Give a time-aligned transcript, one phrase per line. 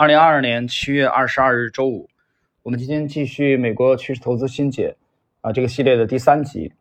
[0.00, 2.08] 二零二二年七月二十二日周五，
[2.62, 4.96] 我们今天继续美国趋势投资新解
[5.42, 6.72] 啊这个系列的第三集。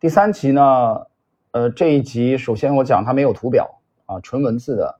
[0.00, 1.06] 第三集呢，
[1.50, 4.98] 呃这一集首先我讲它没有图表啊，纯文字的。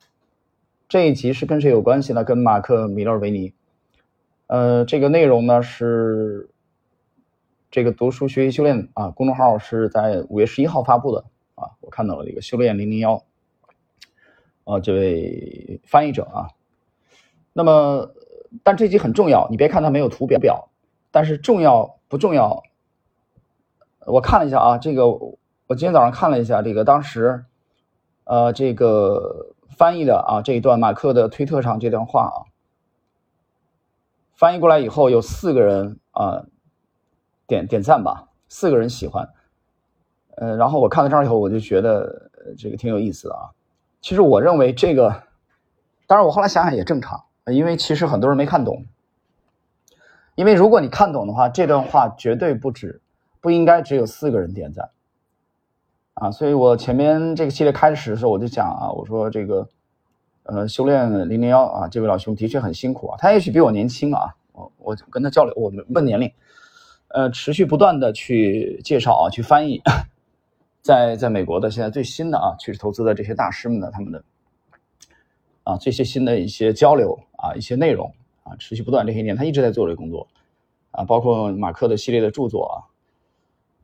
[0.91, 2.23] 这一集是跟谁有关系呢？
[2.23, 3.55] 跟马克·米勒维尼。
[4.49, 6.51] 呃，这个内容呢是
[7.71, 11.25] 这个读书学习修炼啊公众号是在五月十一号发布的
[11.55, 13.25] 啊，我看到了这个修炼零零幺
[14.65, 16.51] 啊这位翻译者啊。
[17.57, 18.11] 那么，
[18.65, 20.69] 但这集很重要，你别看它没有图表表，
[21.13, 22.65] 但是重要不重要？
[24.07, 27.45] 我看了一下啊，这个我今天早上看了一下这个当时，
[28.25, 32.39] 呃，这个翻译的啊这一段马克的推特上这段话啊，
[34.35, 36.45] 翻译过来以后有四个人啊
[37.47, 39.29] 点点赞吧，四个人喜欢，
[40.35, 43.55] 呃，然后我看到这儿以后我就觉得这个挺有意思的啊。
[44.01, 45.23] 其实我认为这个，
[46.09, 47.25] 当然我后来想想也正常。
[47.53, 48.87] 因为其实很多人没看懂，
[50.35, 53.03] 因为如果你看懂的话，这段话绝对不止，
[53.41, 54.89] 不应该只有四个人点赞，
[56.15, 59.69] 啊，所以我前面这个系列开始的时候我就讲啊，我说这个，
[60.45, 66.33] 呃，修炼零零幺啊，这位老兄的确很辛苦啊，他也许比我年轻啊，我我跟他交流，我们问年龄，
[67.09, 69.83] 呃，持续不断的去介绍啊，去翻译，
[70.81, 74.25] 在在美国的现在最新的啊，趋势投资的这些大师们的他们的。
[75.65, 79.07] 啊，这些新的一些交流啊，一些内容啊，持续不断。
[79.07, 80.29] 这些年他一直在做这个工作，
[80.91, 82.77] 啊，包括马克的系列的著作啊。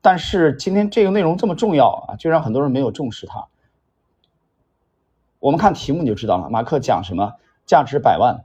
[0.03, 3.48] 但是今天这个内容这么重要啊，居然很多人没有重视它。
[5.39, 7.34] 我们看题目你就知道了，马克讲什么？
[7.64, 8.44] 价值百万。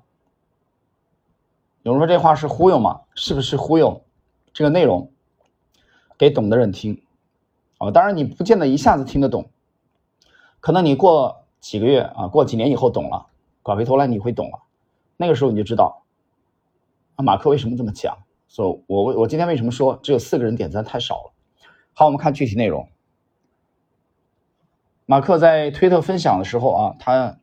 [1.84, 3.02] 有人说这话是忽悠吗？
[3.16, 4.02] 是不是忽悠？
[4.54, 5.12] 这个内容
[6.18, 7.02] 给懂的人听
[7.80, 9.50] 啊，当然你不见得一下子听得懂，
[10.62, 11.45] 可能你过。
[11.66, 13.26] 几个月啊，过几年以后懂了，
[13.64, 14.60] 拐回头来你会懂了，
[15.18, 16.04] 那个时候你就知道，
[17.16, 18.16] 啊，马克为什么这么讲？
[18.48, 21.34] 所以，我我今天为什么说只有四个人点赞太少了？
[21.94, 22.88] 好，我们看具体内容。
[25.08, 27.40] 马克在推特分享的时候啊，他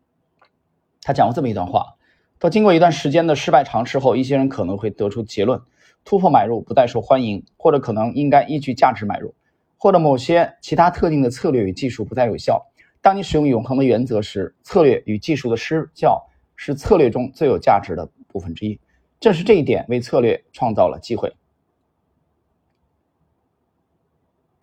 [1.02, 1.96] 他讲过这么一段话：，
[2.38, 5.60] 到经过一段时间的失败尝试后，一些人可能会得出结论，
[6.04, 9.34] 突破买入不再受欢迎，或者可能应该依据价值买入，
[9.78, 12.68] 或者某些其他特定的策略与技术不再有效。
[13.02, 16.24] 当你使用永恒的原则时，策略与技术的失效
[16.56, 18.80] 是策略中最有价值的部分之一。
[19.18, 21.34] 正是这一点为策略创造了机会。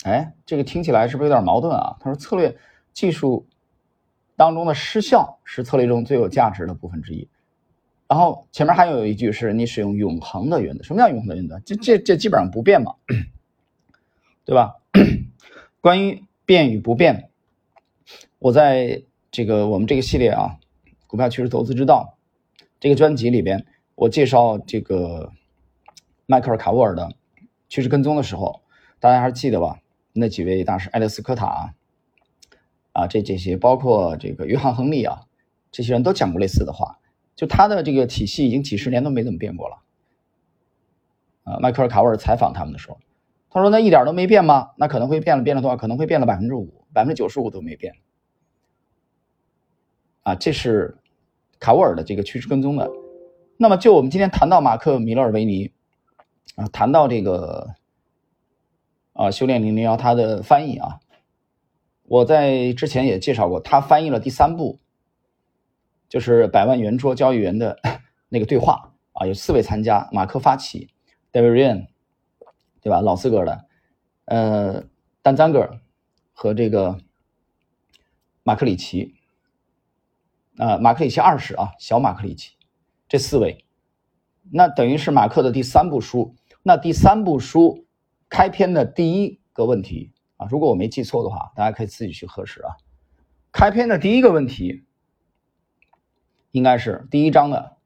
[0.04, 1.98] 哎，这个听起来是不是有点矛盾啊？
[2.00, 2.58] 他说，策略
[2.94, 3.46] 技术
[4.38, 7.28] 当中的失效是策略中最有价值的部分之一。
[8.08, 10.84] 然后前面还有一句是你使用永恒的原则。
[10.84, 11.60] 什么叫永恒的原则？
[11.66, 12.96] 这这这基本上不变嘛，
[14.46, 14.78] 对吧？
[15.82, 17.29] 关于变与不变。
[18.40, 20.58] 我在这个我们这个系列啊，
[21.08, 22.18] 股票趋势投资之道
[22.80, 25.34] 这个专辑里边，我介绍这个
[26.26, 27.12] 迈克尔卡沃尔的
[27.68, 28.62] 趋势跟踪的时候，
[29.02, 29.82] 大家还记得吧？
[30.14, 31.74] 那几位大师，爱德斯科塔
[32.94, 35.24] 啊，这这些包括这个约翰亨利啊，
[35.70, 37.00] 这些人都讲过类似的话，
[37.36, 39.84] 就他的这个体系已经几十年都没怎么变过了。
[41.44, 42.98] 啊，迈克尔卡沃尔采访他们的时候，
[43.50, 44.72] 他说：“那一点都没变吗？
[44.78, 45.76] 那可能会变了，变了多少？
[45.76, 47.96] 可能会变了百分之五，百分之九十五都没变。”
[50.30, 50.96] 啊，这是
[51.60, 52.88] 卡沃尔的这个趋势跟踪的。
[53.58, 55.72] 那么，就我们今天谈到马克·米勒尔维尼
[56.56, 57.74] 啊，谈到这个
[59.14, 61.00] 啊，修炼零零幺他的翻译啊，
[62.04, 64.80] 我在之前也介绍过，他翻译了第三部，
[66.08, 67.80] 就是百万圆桌交易员的
[68.30, 70.90] 那个对话啊，有四位参加，马克发起
[71.32, 71.88] ，David Ryan，
[72.82, 73.02] 对吧？
[73.02, 73.66] 老资格的，
[74.26, 74.84] 呃，
[75.24, 75.80] 丹赞格尔
[76.34, 77.00] 和这个
[78.44, 79.16] 马克里奇。
[80.60, 82.58] 呃，马克里奇二世啊，小马克里奇，
[83.08, 83.64] 这四位，
[84.52, 86.36] 那等于是马克的第三部书。
[86.64, 87.88] 那第三部书
[88.28, 92.76] 开篇的第一个问题啊，如果我没记错的话，大家可以自己去核实啊。
[93.54, 94.84] 开篇的第一个问题，
[96.52, 97.78] 应该是第一章的，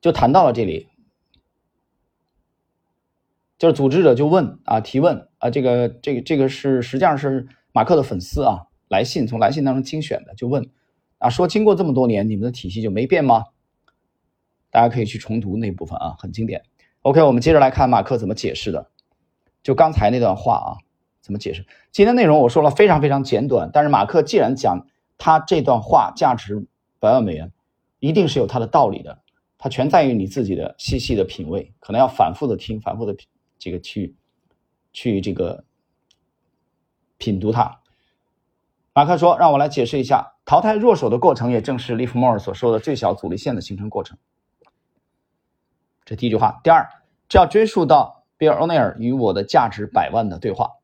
[0.00, 0.86] 就谈到了这里，
[3.58, 10.70] 就是组织者就问啊，提问啊，这个这个这个是实际上是马克的粉丝啊，来信从来信当中精选的，就问。
[11.18, 13.44] 啊，说经过这么多年，你们的体系就没变吗？
[14.70, 16.62] 大家可以去重读那部分啊，很经典。
[17.02, 18.90] OK，我们接着来看马克怎么解释的。
[19.62, 20.70] 就刚才那段话啊，
[21.20, 21.64] 怎么解释？
[21.90, 24.86] 今天内容我说了非常非常简短，但是马克既然讲
[25.16, 26.66] 他这段话价值
[26.98, 27.50] 百万美元，
[27.98, 29.22] 一定是有他的道理的。
[29.58, 33.16] 它全在于你自己的细细的品味，可能要反复的听，反复的
[33.58, 34.14] 这个去
[34.92, 35.64] 去这个
[37.16, 37.80] 品读它。
[38.96, 44.16] 马克说：“让我来解释一下，淘汰弱手的过程，也正是利弗莫尔所说的最小阻力线的形成过程。”
[46.06, 46.60] 这第一句话。
[46.64, 46.88] 第二，
[47.28, 50.76] 这要追溯到比尔·欧内尔与我的价值百万的对话。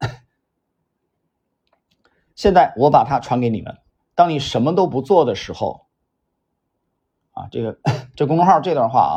[2.35, 3.79] 现在我把它传给你们。
[4.15, 5.87] 当你什么都不做的时候，
[7.31, 7.79] 啊，这个
[8.15, 9.17] 这公众号这段话啊，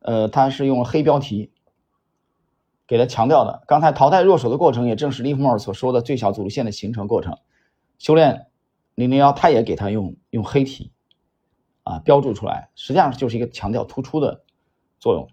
[0.00, 1.54] 呃，他是用黑标题
[2.86, 3.62] 给他强调的。
[3.66, 7.38] 刚才淘汰弱手的过程，也正是利弗莫尔所说的最小阻力线的形成过程。
[7.98, 8.46] 修炼
[8.94, 10.92] 零零幺，他也给他用用黑体
[11.82, 14.44] 啊标注出来，实际上就是一个强调突出的
[14.98, 15.28] 作用。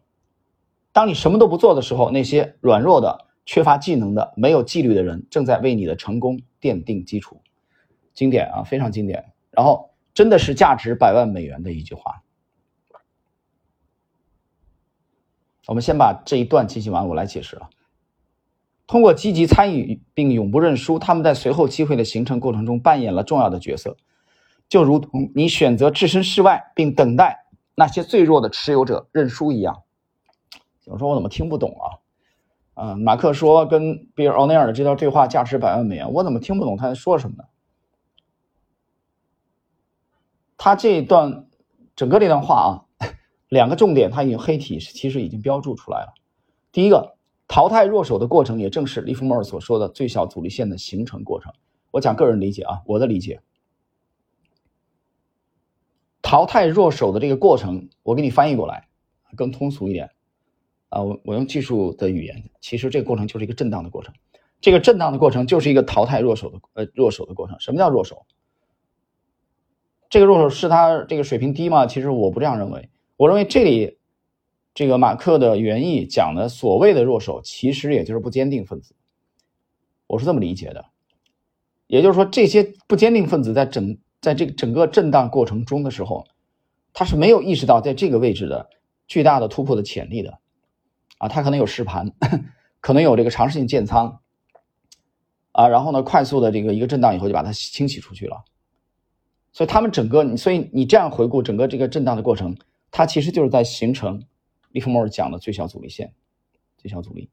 [0.91, 7.41] 当你什么都不做的时候，那些软弱的、缺乏技能的、没有纪律的人，正在为你的成功奠定基础。
[8.13, 9.33] 经典啊，非常经典。
[9.51, 12.23] 然后真的是价值百万美元的一句话。
[15.67, 17.69] 我们先把这一段进行完，我来解释啊。
[18.87, 23.97] 通过积极参与并永不认输，他们在随后机会的形成过程中扮演了重要的角色，
[24.69, 29.81] 就如同你选择置身事外并等待那些最弱的持有者认输一样。
[30.85, 31.97] 我说我怎么听不懂啊？
[32.75, 37.43] 嗯，马克说跟比尔·奥内尔的这段对话价值百万美元，我怎么听不懂他在说什么呢？
[40.57, 41.47] 他这段
[41.95, 43.07] 整个这段话啊，
[43.49, 46.13] 两个重点他已经黑体其实已经标注出来了。
[46.71, 47.14] 第一个。
[47.47, 51.53] 淘汰弱手的过程，也正是利弗莫尔所说的最小阻力线的形成过程。
[51.91, 53.39] 我讲个人理解啊，我的理解，
[56.21, 58.87] 淘汰弱手的这个过程，我给你翻译过来，
[59.35, 60.09] 更通俗一点
[60.89, 61.03] 啊。
[61.03, 64.13] 我我用技术的语言，其实这个过程就是一个震荡的过程。
[64.59, 67.59] 这个震荡的过程就是一个淘汰弱手的呃弱手的过程。
[67.59, 68.25] 什么叫弱手？
[70.09, 71.85] 这个弱手是他这个水平低吗？
[71.85, 73.99] 其实我不这样认为，我认为这里。
[74.75, 78.93] 这个马克的原意讲的所谓的弱手，其实也就是不坚定分子。
[80.05, 80.85] 我是这么理解的，
[81.87, 86.27] 也就是说，这些不坚定分子在整在这个整个震荡过程中的时候，
[86.93, 88.69] 他是没有意识到在这个位置的
[89.07, 90.37] 巨大的突破的潜力的，
[91.19, 92.11] 啊，他可能有实盘，
[92.81, 94.19] 可能有这个尝试性建仓，
[95.53, 98.43] 啊，然后呢，快速的这个一个震荡以后就把它清洗出去了。
[99.53, 102.57] 所以他们整个，所以你这样回顾整个这个震荡的过程，
[102.91, 104.21] 它其实就是在形成。
[104.75, 106.13] 利弗莫尔讲的最小阻力线，
[106.75, 107.29] 最小阻力，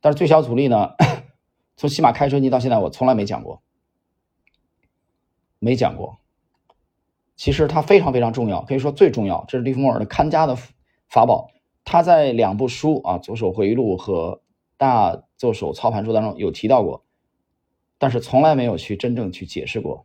[0.00, 0.92] 但是最小阻力呢？
[1.76, 3.60] 从西马开春期到现在，我从来没讲过，
[5.58, 6.20] 没讲过。
[7.34, 9.44] 其实它非常非常重要，可以说最重要。
[9.48, 10.56] 这是利弗莫尔的看家的
[11.08, 11.50] 法宝。
[11.84, 14.36] 他在两部书啊，《左手回忆录》和
[14.76, 17.04] 《大左手操盘术》当中有提到过，
[17.98, 20.04] 但是从来没有去真正去解释过。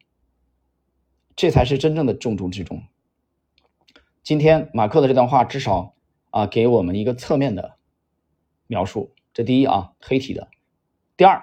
[1.35, 2.81] 这才是真正的重中之重。
[4.23, 5.94] 今天马克的这段话，至少。
[6.35, 7.77] 啊，给我们一个侧面的
[8.67, 9.13] 描述。
[9.33, 10.49] 这第一啊，黑体的。
[11.15, 11.41] 第二，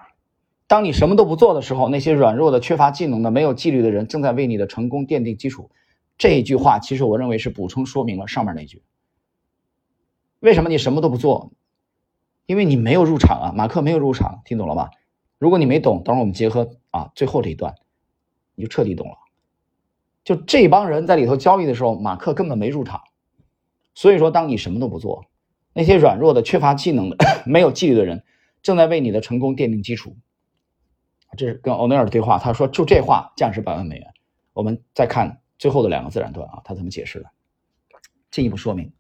[0.66, 5.70] 当你什么都不做的时候，那些软弱的、缺乏技能的、没有纪律的人正在为你的成功奠定基础。
[6.18, 8.82] 这一句话，其实我认为是补充说明了上面那句。
[10.40, 11.52] 为什么你什么都不做？
[12.44, 14.90] 因为你没有入场啊，马克没有入场，听懂了吧？
[15.38, 17.76] 如果你没懂，等会我们结合啊最后这一段，
[18.56, 19.16] 你就彻底懂了。
[20.22, 23.00] 就这帮人在里头交易的时候，马克根本没入场。
[23.94, 25.26] 所以说，当你什么都不做，
[25.72, 27.16] 那些软弱的、缺乏技能的、
[27.46, 28.24] 没有纪律的人，
[28.62, 30.16] 正在为你的成功奠定基础。
[31.36, 34.12] 这是跟欧内尔的对话，他说就这话价值百万美元。
[34.52, 37.30] 我们再看最后的两个自然段啊，他怎么解释的？
[38.30, 38.92] 进一步说明，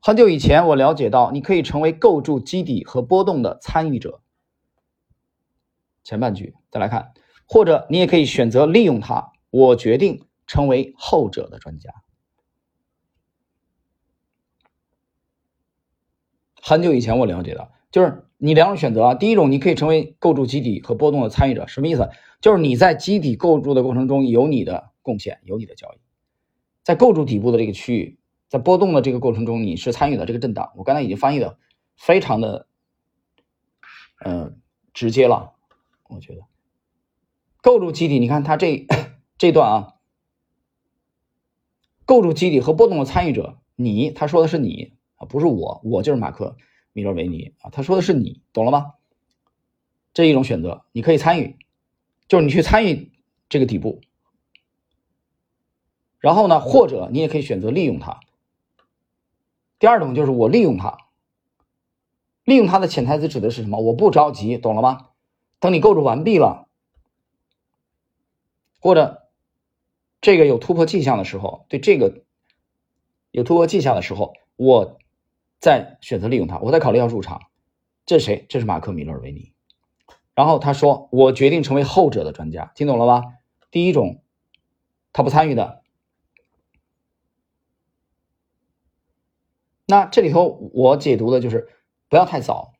[0.00, 4.20] 很久以前我了解到，你可以成为构筑基底和波动的参与者。
[6.04, 7.12] 前半句再来看，
[7.46, 9.32] 或者你也可以选择利用它。
[9.50, 11.90] 我决定成为后者的专家。
[16.72, 19.14] 很久以前我了解的，就是你两种选择啊。
[19.14, 22.08] 第一种，你可以成为构筑基底和波动的参与者，什么意思？
[22.40, 25.98] 就是你在基底构筑的过程中有你的贡献，有你的交易，
[26.82, 30.72] 在构筑底部的这个区域，在波动的这个过程中，你是参与的这个震荡。
[30.78, 31.58] 我刚才已经翻译的
[31.94, 32.66] 非常的，
[34.24, 34.58] 嗯，
[34.94, 35.52] 直接了。
[36.08, 36.40] 我觉得
[37.60, 38.86] 构筑基底，你看它这
[39.36, 39.92] 这段啊，
[42.06, 44.94] 构筑基底和波动的参与者，你他说的是你。
[45.26, 46.56] 不是我，我就是马克·
[46.92, 47.70] 米勒维尼啊。
[47.70, 48.94] 他说的是你，懂了吗？
[50.14, 51.56] 这一种选择，你可以参与，
[52.28, 53.12] 就是你去参与
[53.48, 54.02] 这个底部。
[56.18, 58.20] 然后呢，或者你也可以选择利用它。
[59.78, 60.98] 第二种就是我利用它，
[62.44, 63.80] 利用它的潜台词指的是什么？
[63.80, 65.08] 我不着急，懂了吗？
[65.58, 66.68] 等你构筑完毕了，
[68.80, 69.28] 或者
[70.20, 72.22] 这个有突破迹象的时候，对这个
[73.30, 74.98] 有突破迹象的时候，我。
[75.62, 77.40] 再选择利用它，我在考虑要入场。
[78.04, 78.46] 这是谁？
[78.48, 79.52] 这是马克·米勒维尼。
[80.34, 83.22] 然后他说：“我决定成为后者的专家。”听懂了吗？
[83.70, 84.24] 第一种，
[85.12, 85.82] 他不参与的。
[89.86, 91.68] 那这里头我解读的就是
[92.08, 92.72] 不要太早，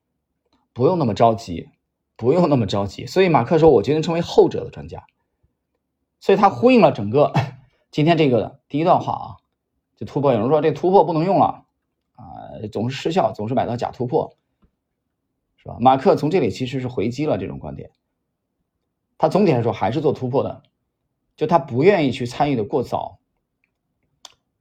[0.72, 1.68] 不用那么着急，
[2.16, 3.06] 不用那么着急。
[3.06, 5.04] 所以马克说，我决定成为后者的专家。
[6.18, 7.32] 所以他呼应了整个
[7.92, 9.26] 今天这个第一段话啊，
[9.96, 10.32] 就突破。
[10.32, 11.66] 有人说这突破不能用了
[12.16, 12.24] 啊，
[12.70, 14.36] 总是失效，总是买到假突破，
[15.56, 15.76] 是吧？
[15.80, 17.90] 马克从这里其实是回击了这种观点。
[19.18, 20.62] 他总体来说还是做突破的，
[21.36, 23.18] 就他不愿意去参与的过早。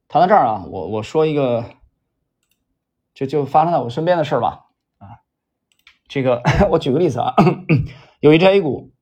[0.08, 1.66] 谈到这儿啊，我我说一个。
[3.14, 4.68] 就就发生在我身边的事儿吧，
[4.98, 5.20] 啊，
[6.08, 6.42] 这个
[6.72, 7.36] 我举个例子啊，
[8.22, 8.94] 有一只 A 股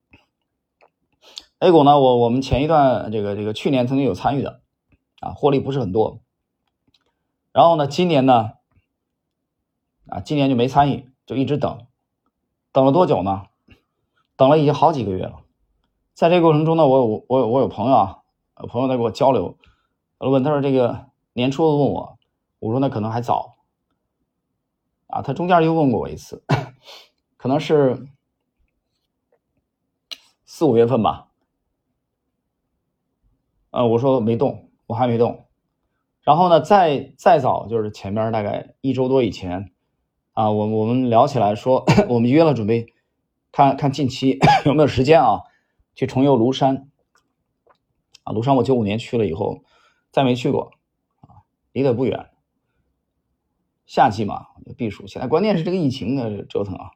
[1.60, 4.62] ，A 股呢，我我们前一段这个这个去年曾经有参与的，
[5.20, 6.20] 啊，获利不是很多，
[7.52, 8.52] 然后呢，今年呢，
[10.08, 11.86] 啊，今年就没参与，就一直等，
[12.72, 13.46] 等了多久呢？
[14.36, 15.42] 等了已经好几个月了，
[16.14, 18.22] 在这个过程中呢，我有我有我有朋友啊，
[18.54, 19.58] 朋友在跟我交流，
[20.18, 22.18] 我问他说这个年初问我，
[22.58, 23.56] 我说那可能还早。
[25.08, 26.44] 啊，他中间又问过我一次，
[27.36, 28.06] 可能是
[30.44, 31.26] 四五月份吧。
[33.70, 35.46] 呃，我说没动，我还没动。
[36.22, 39.72] 然后呢，再再早就是前面大概一周多以前，
[40.32, 42.92] 啊，我我们聊起来说， 我们约了准备
[43.52, 45.40] 看看近期有没有时间啊，
[45.94, 46.88] 去重游庐山。
[48.22, 49.64] 啊，庐山我九五年去了以后，
[50.10, 50.72] 再没去过，
[51.22, 51.40] 啊，
[51.72, 52.28] 离得不远。
[53.86, 54.46] 夏季嘛，
[54.76, 55.06] 避暑。
[55.06, 56.90] 现在关键是这个疫情的折腾啊，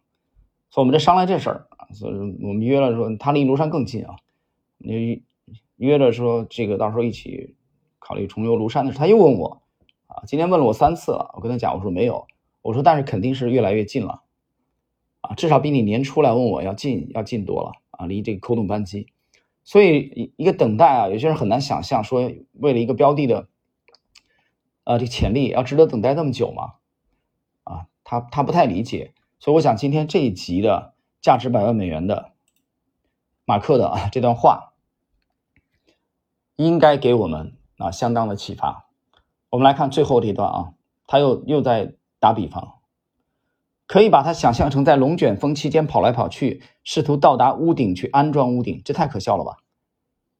[0.68, 4.16] 所以我们这商量这事儿啊，所以我们约了说他离庐山更近啊，
[4.76, 5.24] 你
[5.76, 7.56] 约着说这个到时候一起
[8.04, 9.00] 考虑重游庐山的时候。
[9.00, 9.62] 他又问我
[10.08, 12.26] 啊，今天问了我三次了，我跟他讲我说没有，
[12.60, 14.22] 我说但是肯定是越来越近了
[15.22, 19.08] 啊，至少比你年初来问我要近要近多了啊，离这个扣动扳机。
[19.64, 23.48] 所以一个等待啊，有些人很难想象说为了一个标的的
[24.84, 26.74] 啊这个潜力要值得等待那么久吗？
[27.62, 30.92] 啊他他不太理解，所以我想今天这一集的
[31.22, 32.32] 价值百万美元的
[33.46, 34.74] 马克的啊这段话，
[36.56, 38.88] 应该给我们啊相当的启发。
[39.50, 40.74] 我们来看最后这一段啊，
[41.06, 42.74] 他又又在打比方，
[43.86, 49.56] 可以把它想象成在龙卷风期间跑来跑去，试图到达屋顶去安装屋顶，这太可笑了吧，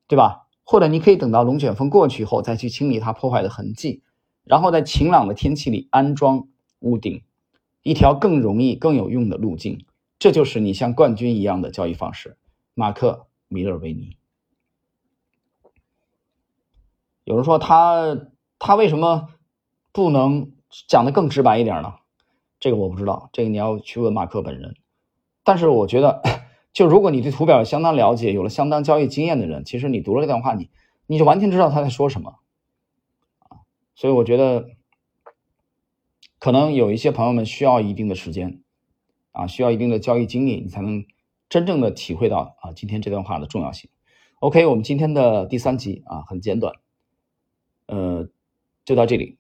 [0.08, 0.46] 对吧？
[0.64, 4.02] 或者你可以等到龙卷风过去后再去清理它破坏的痕迹，
[4.44, 6.48] 然后在晴朗的天气里安装
[6.80, 7.22] 屋顶。
[7.82, 9.84] 一条更容易、更有用的路径，
[10.18, 12.38] 这就是你像冠军一样的交易方式。
[12.72, 14.16] 马克·米勒维尼。
[17.24, 18.28] 有人说他
[18.58, 19.28] 他为什么
[19.92, 20.52] 不能
[20.88, 21.94] 讲的更直白一点呢？
[22.60, 24.76] 这个我不知道，这个你要去问马克本人。
[25.42, 26.22] 但是我觉得，
[26.72, 30.70] 就如果你对图表相当了解、有了相当交易经验的人，其实你读了这段话，你
[31.06, 32.38] 你就完全知道他在说什么
[33.40, 33.64] 啊。
[33.94, 34.70] 所以我觉得。
[36.40, 38.60] 可能有一些朋友们需要一定的时间，
[39.32, 41.06] 啊，需要一定的交易经历，你才能
[41.48, 43.88] 真正的体会到啊今天这段话的重要性。
[44.40, 46.74] OK，我们今天的第三集啊很简短，
[47.88, 48.28] 呃，
[48.84, 49.38] 就到这里。